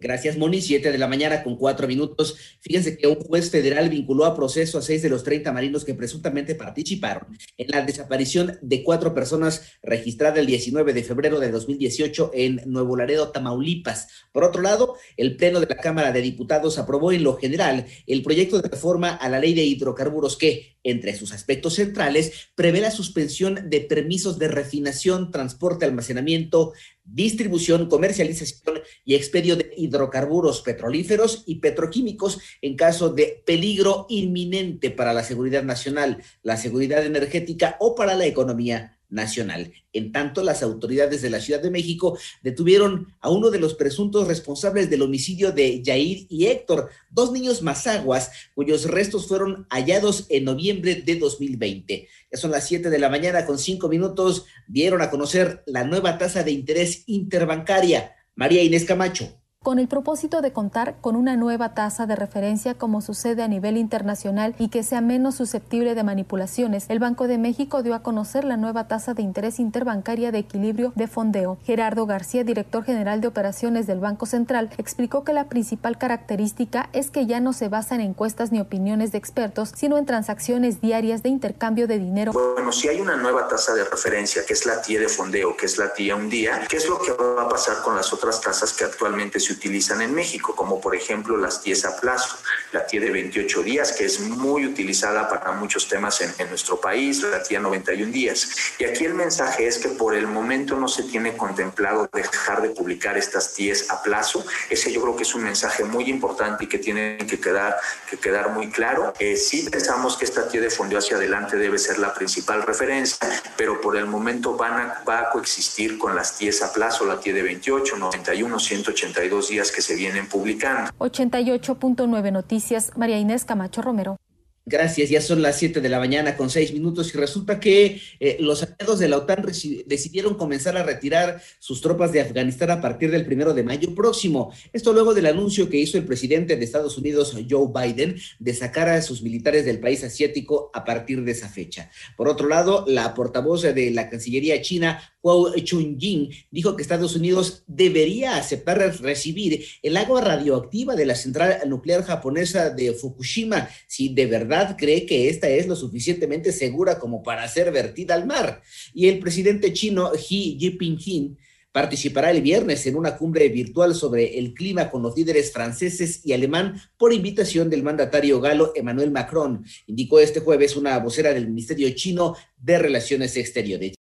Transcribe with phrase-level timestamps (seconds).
[0.02, 0.62] Gracias, Moni.
[0.62, 2.36] Siete de la mañana con cuatro minutos.
[2.60, 5.94] Fíjense que un juez federal vinculó a proceso a seis de los 30 marinos que
[5.94, 12.32] presuntamente participaron en la desaparición de cuatro personas registrada el 19 de febrero de 2018
[12.34, 14.08] en Nuevo Laredo, Tamaulipas.
[14.32, 18.24] Por otro lado, el Pleno de la Cámara de Diputados aprobó en lo general el
[18.24, 22.92] proyecto de reforma a la ley de hidrocarburos que, entre sus aspectos centrales, prevé la
[22.92, 31.56] suspensión de permisos de refinación, transporte, almacenamiento, distribución, comercialización y expedio de hidrocarburos petrolíferos y
[31.56, 38.16] petroquímicos en caso de peligro inminente para la seguridad nacional, la seguridad energética o para
[38.16, 39.72] la economía nacional.
[39.94, 44.28] En tanto, las autoridades de la Ciudad de México detuvieron a uno de los presuntos
[44.28, 50.46] responsables del homicidio de Jair y Héctor, dos niños mazaguas, cuyos restos fueron hallados en
[50.46, 52.08] noviembre de 2020.
[52.32, 56.18] Ya son las 7 de la mañana con cinco minutos, dieron a conocer la nueva
[56.18, 58.16] tasa de interés interbancaria.
[58.36, 63.00] María Inés Camacho con el propósito de contar con una nueva tasa de referencia como
[63.00, 67.84] sucede a nivel internacional y que sea menos susceptible de manipulaciones, el Banco de México
[67.84, 71.60] dio a conocer la nueva tasa de interés interbancaria de equilibrio de fondeo.
[71.64, 77.12] Gerardo García, director general de operaciones del Banco Central, explicó que la principal característica es
[77.12, 81.22] que ya no se basa en encuestas ni opiniones de expertos, sino en transacciones diarias
[81.22, 82.32] de intercambio de dinero.
[82.32, 85.68] Bueno, si hay una nueva tasa de referencia, que es la TIE de fondeo, que
[85.68, 88.42] es la TIE un día, ¿qué es lo que va a pasar con las otras
[88.42, 92.38] tasas que actualmente se utilizan en México, como por ejemplo las TIEs a plazo,
[92.72, 96.80] la TIE de 28 días, que es muy utilizada para muchos temas en, en nuestro
[96.80, 98.50] país, la TIE 91 días.
[98.80, 102.70] Y aquí el mensaje es que por el momento no se tiene contemplado dejar de
[102.70, 104.46] publicar estas TIEs a plazo.
[104.70, 107.78] Ese yo creo que es un mensaje muy importante y que tiene que quedar,
[108.10, 109.14] que quedar muy claro.
[109.20, 113.18] Eh, sí pensamos que esta TIE de fondeo hacia adelante debe ser la principal referencia,
[113.58, 117.20] pero por el momento van a, va a coexistir con las TIEs a plazo, la
[117.20, 120.92] TIE de 28, 91, 182 días que se vienen publicando.
[121.00, 124.18] 88.9 Noticias, María Inés Camacho Romero.
[124.64, 128.38] Gracias, ya son las 7 de la mañana con 6 minutos y resulta que eh,
[128.40, 129.44] los aliados de la OTAN
[129.88, 134.54] decidieron comenzar a retirar sus tropas de Afganistán a partir del primero de mayo próximo.
[134.72, 138.88] Esto luego del anuncio que hizo el presidente de Estados Unidos, Joe Biden, de sacar
[138.88, 141.90] a sus militares del país asiático a partir de esa fecha.
[142.16, 147.64] Por otro lado, la portavoz de la Cancillería China, Huo Chunying, dijo que Estados Unidos
[147.68, 154.26] debería aceptar recibir el agua radioactiva de la central nuclear japonesa de Fukushima si de
[154.26, 158.62] verdad verdad cree que esta es lo suficientemente segura como para ser vertida al mar.
[158.94, 161.38] Y el presidente chino Xi Jinping
[161.72, 166.34] participará el viernes en una cumbre virtual sobre el clima con los líderes franceses y
[166.34, 171.90] alemán por invitación del mandatario galo Emmanuel Macron, indicó este jueves una vocera del Ministerio
[171.92, 173.90] chino de Relaciones Exteriores.